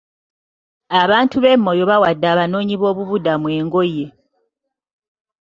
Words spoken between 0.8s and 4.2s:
Abantu b'e Moyo bawadde abanoonyi boobubudamu engoye.